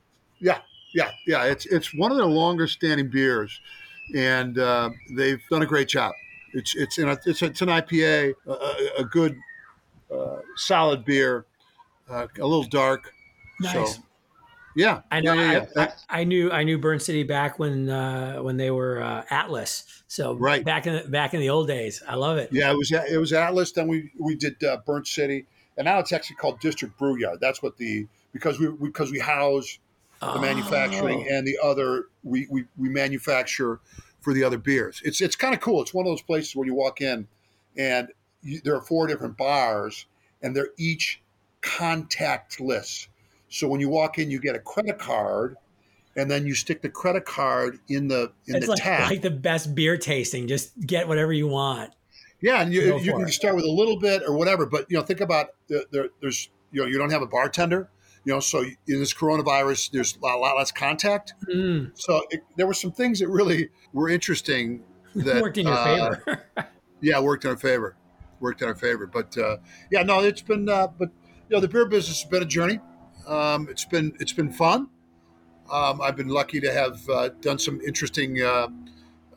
[0.41, 0.61] Yeah,
[0.95, 1.45] yeah, yeah.
[1.45, 3.61] It's it's one of their longer standing beers,
[4.15, 6.15] and uh, they've done a great job.
[6.55, 9.39] It's it's in a, it's, it's an IPA, a, a, a good
[10.13, 11.47] uh, solid beer,
[12.09, 13.13] uh, a little dark.
[13.61, 13.97] Nice.
[13.97, 14.03] So
[14.75, 15.35] Yeah, I know.
[15.35, 15.93] Yeah, yeah, yeah.
[16.09, 20.03] I, I knew I knew Burnt City back when uh, when they were uh, Atlas.
[20.09, 20.65] So Right.
[20.65, 22.51] back in the, back in the old days, I love it.
[22.53, 23.73] Yeah, it was it was Atlas.
[23.73, 25.47] Then we we did uh, Burnt City,
[25.77, 27.39] and now it's actually called District Brew Yard.
[27.41, 29.79] That's what the because we because we house
[30.23, 31.35] the oh, manufacturing Oh.
[31.37, 33.81] and the other we, we we manufacture
[34.21, 35.03] for the other beers.
[35.05, 35.83] It's it's kind of cool.
[35.83, 37.27] It's one of those places where you walk in,
[37.77, 38.09] and
[38.43, 40.07] you, there are four different bars,
[40.43, 41.21] and they're each
[41.63, 43.09] contactless.
[43.49, 45.57] So when you walk in, you get a credit card,
[46.17, 49.11] and then you stick the credit card in the in It's the like, tap.
[49.11, 50.47] like the best beer tasting.
[50.47, 51.93] Just get whatever you want.
[52.41, 53.33] Yeah, and you, you can it.
[53.33, 56.81] start with a little bit or whatever, but you know, think about there, there's you
[56.81, 57.89] know you don't have a bartender,
[58.25, 61.35] you know, so in this coronavirus, there's a lot, less contact.
[61.53, 65.77] Mm, So it, there were some things that really were interesting that worked in your
[65.77, 66.45] uh, favor.
[67.05, 67.97] Yeah, worked in our favor,
[68.39, 69.09] worked in our favor.
[69.09, 69.57] But uh,
[69.91, 71.09] yeah, no, it's been uh, but
[71.49, 72.79] you know the beer business has been a journey.
[73.27, 74.89] Um, it's been it's been fun.
[75.69, 78.69] Um, I've been lucky to have uh, done some interesting uh,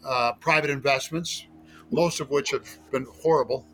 [0.06, 1.48] uh, private investments,
[1.90, 3.66] most of which have been horrible.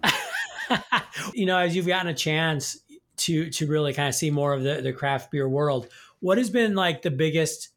[1.33, 2.79] you know, as you've gotten a chance
[3.21, 5.87] to to really kind of see more of the, the craft beer world,
[6.19, 7.69] what has been like the biggest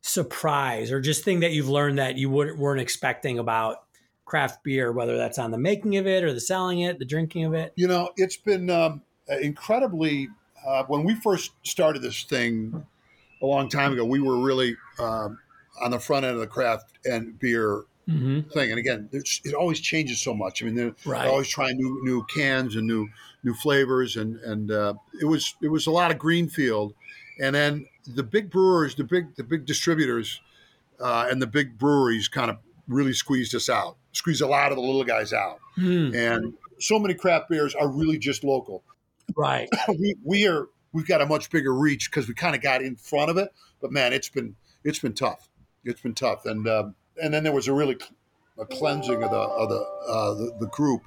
[0.00, 3.84] surprise or just thing that you've learned that you wouldn't weren't expecting about
[4.24, 7.44] craft beer, whether that's on the making of it or the selling it, the drinking
[7.44, 7.72] of it?
[7.76, 9.02] You know, it's been um,
[9.40, 10.28] incredibly.
[10.66, 12.84] Uh, when we first started this thing
[13.40, 15.38] a long time ago, we were really um,
[15.80, 18.70] on the front end of the craft and beer hmm thing.
[18.70, 20.62] And again, it always changes so much.
[20.62, 21.22] I mean, they're, Right.
[21.22, 23.08] they're always trying new new cans and new
[23.44, 26.94] new flavors, and and uh, it was it was a lot of greenfield.
[27.40, 30.40] And then the big brewers, the big the big distributors,
[31.00, 32.56] uh, and the big breweries kind of
[32.88, 35.60] really squeezed us out, squeezed a lot of the little guys out.
[35.76, 38.82] Mm, And so many craft beers are really just local.
[39.36, 39.68] right.
[39.88, 42.96] we, we are we've got a much bigger reach because we kind of got in
[42.96, 43.52] front of it.
[43.82, 45.48] But man, it's been it's been tough.
[45.84, 48.14] It's been tough, and um, and then there was a really cl-
[48.58, 51.02] a cleansing of the of the, uh, the the group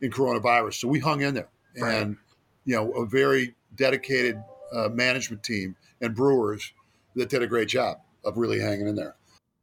[0.00, 0.74] in coronavirus.
[0.74, 1.48] So we hung in there,
[1.78, 2.02] Right.
[2.02, 2.16] and
[2.64, 6.72] you know a very dedicated uh, management team and brewers
[7.14, 9.16] that did a great job of really hanging in there.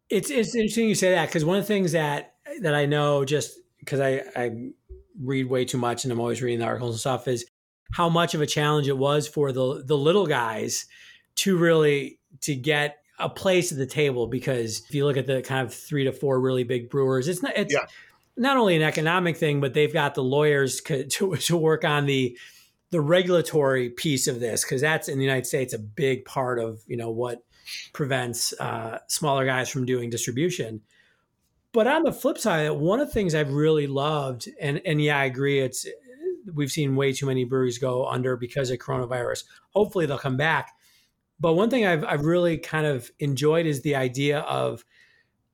[0.09, 3.25] It's it's interesting you say that because one of the things that that I know
[3.25, 4.51] just because I I
[5.19, 7.45] read way too much and I'm always reading the articles and stuff is
[7.91, 10.85] how much of a challenge it was for the the little guys
[11.35, 15.41] to really to get a place at the table because if you look at the
[15.41, 17.85] kind of three to four really big brewers it's not it's Yeah.
[18.37, 22.05] not only an economic thing but they've got the lawyers co- to to work on
[22.05, 22.37] the
[22.91, 26.81] the regulatory piece of this because that's in the United States a big part of
[26.87, 27.43] you know what
[27.93, 30.81] prevents uh, smaller guys from doing distribution.
[31.71, 35.17] But on the flip side, one of the things I've really loved, and and yeah,
[35.17, 35.87] I agree, it's
[36.53, 39.45] we've seen way too many breweries go under because of coronavirus.
[39.71, 40.75] Hopefully, they'll come back.
[41.39, 44.83] But one thing I've I've really kind of enjoyed is the idea of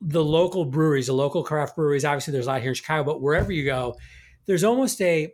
[0.01, 2.05] the local breweries, the local craft breweries.
[2.05, 3.95] Obviously, there's a lot here in Chicago, but wherever you go,
[4.45, 5.33] there's almost a,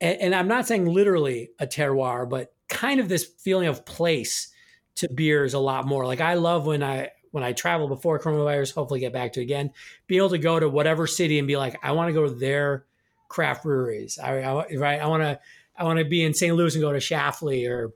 [0.00, 4.52] and, and I'm not saying literally a terroir, but kind of this feeling of place
[4.96, 6.06] to beers a lot more.
[6.06, 9.72] Like I love when I when I travel before coronavirus, hopefully get back to again,
[10.06, 12.34] be able to go to whatever city and be like, I want to go to
[12.34, 12.84] their
[13.28, 14.18] craft breweries.
[14.22, 15.40] I, I right, I want to
[15.76, 16.54] I want to be in St.
[16.54, 17.92] Louis and go to Schlafly, or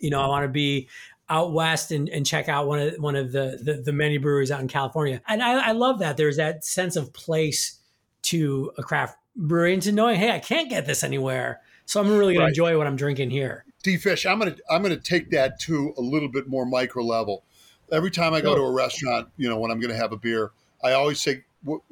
[0.00, 0.88] you know, I want to be
[1.28, 4.50] out west and, and check out one of one of the, the the many breweries
[4.50, 5.22] out in California.
[5.26, 7.78] And I, I love that there's that sense of place
[8.22, 12.08] to a craft brewery and to knowing, hey, I can't get this anywhere, so I'm
[12.08, 12.54] really going Right.
[12.54, 13.64] to enjoy what I'm drinking here.
[13.82, 17.44] D Fish, I'm gonna I'm gonna take that to a little bit more micro level.
[17.92, 20.52] Every time I go to a restaurant, you know, when I'm gonna have a beer,
[20.82, 21.82] I always say, "What?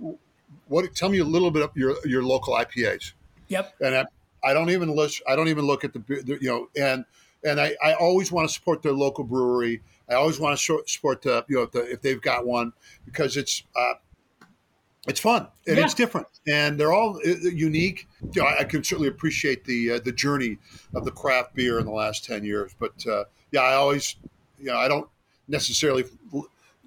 [0.69, 3.13] what tell me a little bit of your your local IPAs."
[3.49, 3.75] Yep.
[3.81, 4.07] And I,
[4.43, 6.03] I don't even list, I don't even look at the
[6.41, 7.05] you know, and
[7.45, 9.83] and I, I always want to support their local brewery.
[10.09, 12.73] I always want to support the you know the, if they've got one
[13.05, 13.95] because it's uh,
[15.09, 15.85] it's fun and Yeah.
[15.85, 18.09] it's different and they're all uh, unique.
[18.35, 20.59] You know, I, I can certainly appreciate the uh, the journey
[20.95, 24.17] of the craft beer in the last ten years, but uh, yeah, I always
[24.59, 25.09] you know I don't
[25.49, 26.05] necessarily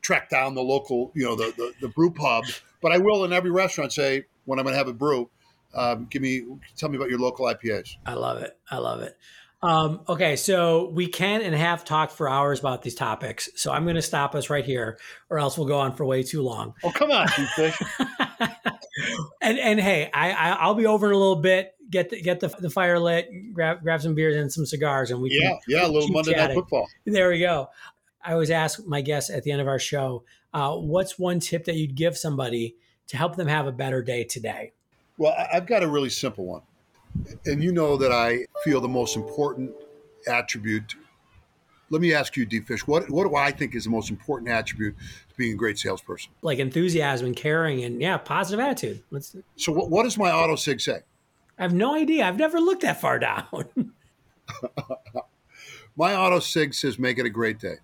[0.02, 2.46] track down the local you know the, the the brew pub,
[2.82, 5.30] but I will in every restaurant say when I'm going to have a brew,
[5.74, 6.46] um, give me
[6.78, 7.98] tell me about your local IPAs.
[8.06, 8.58] I love it.
[8.70, 9.18] I love it.
[9.62, 13.50] Um, okay, so we can and have talked for hours about these topics.
[13.56, 16.24] So I'm going to stop us right here, or else we'll go on for way
[16.24, 16.74] too long.
[16.84, 17.78] Oh come on, you fish!
[19.42, 21.74] and and hey, I, I I'll be over in a little bit.
[21.90, 23.30] Get the, get the, the fire lit.
[23.54, 25.60] Grab grab some beers and some cigars, and we yeah, can.
[25.68, 26.54] yeah, a little Monday Night.
[26.54, 26.88] Football.
[27.06, 27.70] There we go.
[28.24, 31.66] I always ask my guests at the end of our show, uh, what's one tip
[31.66, 32.76] that you'd give somebody
[33.08, 34.74] to help them have a better day today?
[35.18, 36.62] Well, I've got a really simple one.
[37.46, 39.72] And you know that I feel the most important
[40.28, 40.96] attribute
[41.90, 44.50] let me ask you, D Fish, what what do I think is the most important
[44.50, 46.32] attribute to being a great salesperson?
[46.42, 49.04] Like enthusiasm and caring and yeah, positive attitude.
[49.12, 51.02] Let's, so what, what does my auto sig say?
[51.58, 52.26] I have no idea.
[52.26, 53.48] I've never looked that far down.
[55.96, 57.76] my auto sig says make it a great day.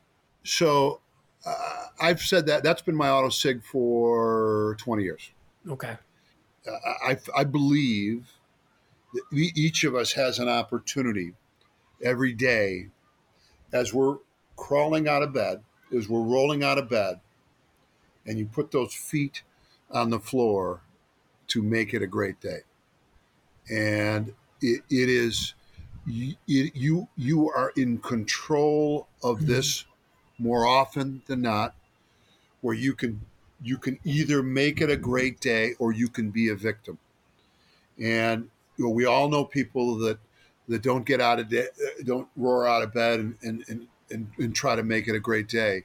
[0.44, 1.00] So
[1.46, 5.32] uh, I've said that that's been my auto sig for 20 years.
[5.70, 5.96] Okay.
[6.67, 6.72] Uh,
[7.08, 8.28] I, I believe
[9.32, 11.34] each of us has an opportunity
[12.04, 12.88] every day
[13.74, 14.17] as we're
[14.56, 15.62] crawling out of bed,
[15.95, 17.19] as we're rolling out of bed,
[18.26, 19.43] and you put those feet
[19.89, 20.82] on the floor
[21.47, 22.60] to make it a great day.
[23.69, 25.54] And it, it is
[26.06, 29.47] you, you you are in control of mm-hmm.
[29.47, 29.86] this
[30.39, 31.76] more often than not,
[32.62, 33.21] where you can
[33.63, 36.97] you can either make it a great day or you can be a victim.
[38.00, 38.50] And
[38.89, 40.20] we all know people that
[40.67, 41.70] that don't get out of de-
[42.04, 45.20] don't roar out of bed and and, and, and, and try to make it a
[45.20, 45.84] great day.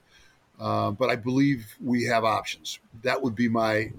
[0.58, 2.78] Uh, but I believe we have options.
[3.02, 3.92] That would be my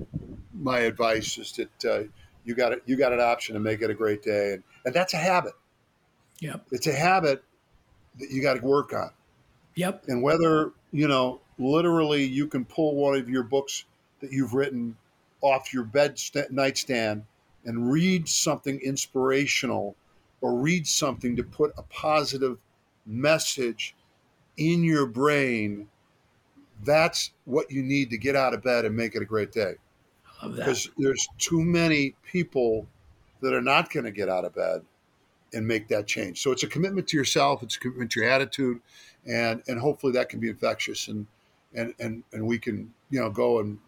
[0.54, 2.04] my advice: is that uh,
[2.46, 4.94] you got it, you got an option to make it a great day, and, and
[4.94, 5.54] that's a habit.
[6.40, 7.44] Yep, it's a habit
[8.20, 9.12] that you got to work on.
[9.76, 13.86] Yep, and whether you know literally you can pull one of your books
[14.22, 14.98] that you've written
[15.42, 17.24] off your bed st- nightstand
[17.68, 19.96] and read something inspirational
[20.42, 22.58] or read something to put a positive
[23.06, 23.96] message
[24.56, 25.88] in your brain,
[26.84, 29.76] that's what you need to get out of bed and make it a great day.
[30.42, 32.88] Because there's too many people
[33.42, 34.82] that are not going to get out of bed
[35.54, 36.42] and make that change.
[36.42, 38.80] So it's a commitment to yourself, it's a commitment to your attitude,
[39.26, 41.26] and and hopefully that can be infectious and
[41.74, 43.80] and and and we can you know go and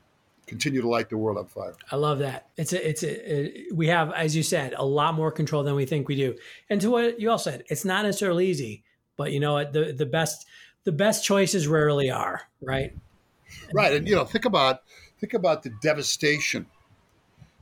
[0.49, 1.75] continue to light the world on fire.
[1.91, 2.49] I love that.
[2.57, 5.75] It's a, it's a, a, we have, as you said, a lot more control than
[5.75, 6.35] we think we do.
[6.69, 8.83] And to what you all said, it's not necessarily easy,
[9.15, 10.47] but you know what, the, the best,
[10.83, 12.95] the best choices rarely are right.
[13.73, 13.93] Right.
[13.93, 14.81] And, you know, think about,
[15.19, 16.65] think about the devastation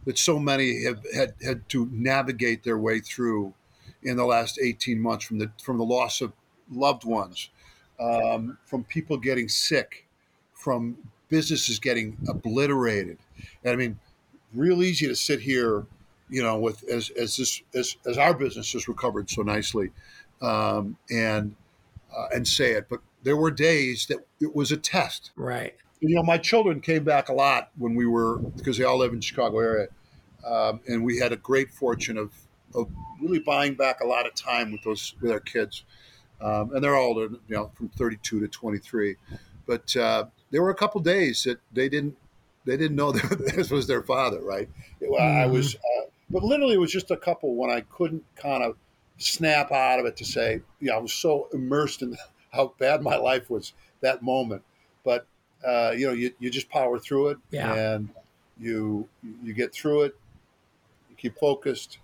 [0.06, 3.54] that so many have had, had to navigate their way through
[4.04, 6.32] in the last 18 months from the, from the loss of
[6.72, 7.50] loved ones,
[8.00, 10.08] um, from people getting sick,
[10.54, 10.98] from
[11.30, 13.18] business is getting obliterated.
[13.64, 14.00] And I mean,
[14.54, 15.86] real easy to sit here,
[16.30, 19.92] you know, with as as this as as our business has recovered so nicely,
[20.42, 21.56] um, and
[22.16, 22.88] uh, and say it.
[22.90, 25.32] But there were days that it was a test.
[25.36, 25.76] Right.
[26.00, 29.12] You know, my children came back a lot when we were because they all live
[29.12, 29.88] in the Chicago area,
[30.46, 32.34] um, and we had a great fortune of
[32.76, 32.90] of
[33.22, 35.84] really buying back a lot of time with those with our kids.
[36.40, 39.16] Um, and they're all you know from 32 to 23
[39.68, 42.16] but uh, there were a couple days that they didn't
[42.68, 44.70] they didn't know that this was their father, right?
[45.02, 45.40] Mm-hmm.
[45.40, 48.76] I was, uh, but literally it was just a couple when I couldn't kind of
[49.18, 52.16] snap out of it to say, you know, I was so immersed in
[52.52, 54.62] how bad my life was that moment.
[55.04, 55.26] But
[55.66, 57.74] uh, you know, you, you just power through it, yeah.
[57.74, 58.10] and
[58.60, 59.08] you
[59.42, 60.16] you get through it.
[61.10, 61.98] You keep focused.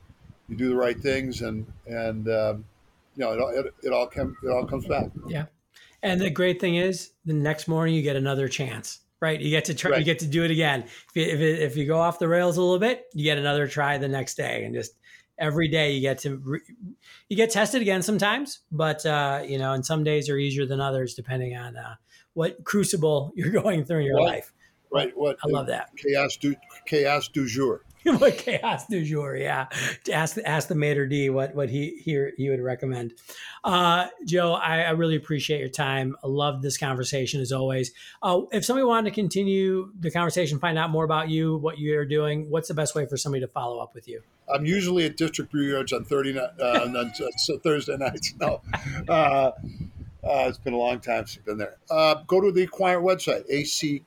[0.47, 2.65] You do the right things, and and um,
[3.15, 5.09] you know, it, it, it all comes it all comes back.
[5.27, 5.45] Yeah.
[6.03, 9.39] And the great thing is, the next morning you get another chance, right?
[9.39, 9.99] You get to try, right.
[9.99, 10.83] you get to do it again.
[10.83, 13.37] If you, if, it, if you go off the rails a little bit, you get
[13.37, 14.91] another try the next day, and just
[15.39, 16.59] every day you get to re,
[17.29, 20.81] you get tested again sometimes, but uh, you know, and some days are easier than
[20.81, 21.95] others depending on uh,
[22.33, 24.51] what crucible you're going through in your life.
[24.91, 25.11] Right.
[25.15, 26.53] What I love that chaos du
[26.85, 27.81] chaos du jour.
[28.17, 29.67] what chaos du jour, yeah.
[30.11, 33.13] Ask ask the maître d' what what he he he would recommend.
[33.63, 36.17] Uh, Joe, I, I, really appreciate your time.
[36.21, 37.93] I love this conversation as always.
[38.21, 42.03] Uh, if somebody wanted to continue the conversation, find out more about you, what you're
[42.03, 44.21] doing, what's the best way for somebody to follow up with you?
[44.53, 47.13] I'm usually at District Brew Yards on 30 uh, on
[47.63, 48.33] Thursday nights.
[48.37, 48.61] No.
[49.07, 49.51] Uh,
[50.23, 51.77] uh, it's been a long time since I've been there.
[51.89, 54.05] Uh, go to the Acquirent website, A-C-Q-U-I-R-E-N-T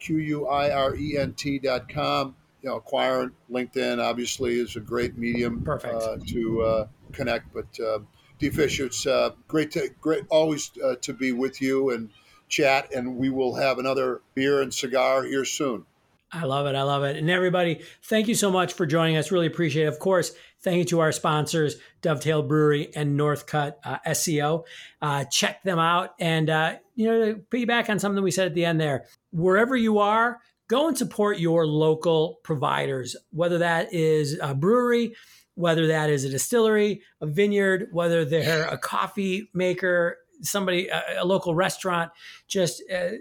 [1.61, 2.35] dot com
[2.67, 7.55] you know, Acquirent LinkedIn obviously is a great medium uh, to uh, connect.
[7.55, 8.01] But uh,
[8.41, 12.11] D Fish, it's uh, great to great always uh, to be with you and
[12.49, 15.87] chat, and we will have another beer and cigar here soon.
[16.33, 16.75] I love it.
[16.75, 17.17] I love it.
[17.17, 19.31] And everybody, thank you so much for joining us.
[19.31, 19.89] Really appreciate it.
[19.89, 24.65] Of course, thank you to our sponsors, Dovetail Brewery and Northcutt uh, SEO.
[25.01, 26.15] Uh, check them out.
[26.19, 29.77] And, uh, you know, to piggyback on something we said at the end there, wherever
[29.77, 35.15] you are, go and support your local providers, whether that is a brewery,
[35.55, 41.25] whether that is a distillery, a vineyard, whether they're a coffee maker, somebody, a, a
[41.25, 42.11] local restaurant.
[42.49, 43.13] Just uh,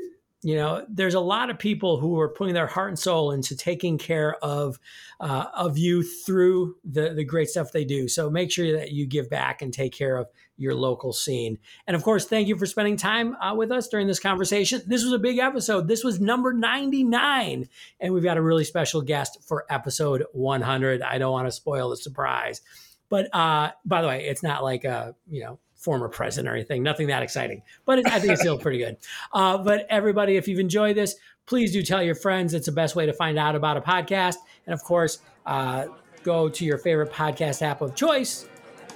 [0.46, 3.58] you know, there's a lot of people who are putting their heart and soul into
[3.58, 4.78] taking care of
[5.20, 8.08] uh, of you through the the great stuff they do.
[8.08, 11.58] So make sure that you give back and take care of your local scene.
[11.88, 14.84] And of course, thank you for spending time uh, with us during this conversation.
[14.86, 15.88] This was a big episode.
[15.88, 17.68] This was number 99,
[18.00, 21.02] and we've got a really special guest for episode 100.
[21.02, 22.62] I don't want to spoil the surprise.
[23.10, 26.82] But uh, by the way, it's not like a you know former president or anything.
[26.82, 28.98] Nothing that exciting, but it, I think it's still pretty good.
[29.34, 31.16] Uh, but everybody, if you've enjoyed this,
[31.46, 32.54] please do tell your friends.
[32.54, 34.36] It's the best way to find out about a podcast.
[34.66, 35.88] And of course, uh,
[36.24, 38.48] go to your favorite podcast app of choice,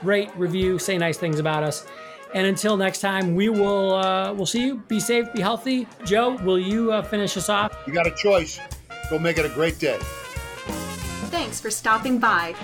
[0.02, 1.86] rate, review, say nice things about us.
[2.34, 4.78] And until next time, we will uh, we'll see you.
[4.88, 5.88] Be safe, be healthy.
[6.06, 7.76] Joe, will you uh, finish us off?
[7.86, 8.60] You got a choice.
[9.10, 9.98] Go make it a great day.
[11.32, 12.56] Thanks for stopping by.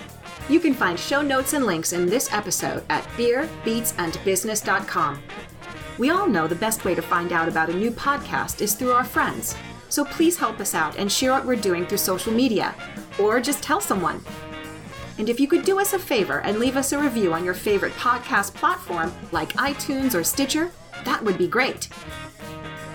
[0.47, 5.23] You can find show notes and links in this episode at beerbeatsandbusiness.com.
[5.97, 8.91] We all know the best way to find out about a new podcast is through
[8.91, 9.55] our friends.
[9.89, 12.75] So please help us out and share what we're doing through social media,
[13.17, 14.23] or just tell someone.
[15.17, 17.53] And if you could do us a favor and leave us a review on your
[17.53, 20.69] favorite podcast platform like iTunes or Stitcher,
[21.05, 21.89] that would be great.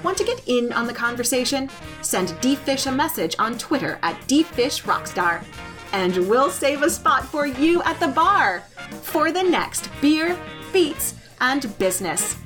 [0.04, 1.70] Want to get in on the conversation?
[2.02, 5.42] Send DFish a message on Twitter at DFishRockstar
[5.92, 8.60] and we'll save a spot for you at the bar
[9.02, 10.36] for the next Beer,
[10.72, 12.36] Beats, and Business.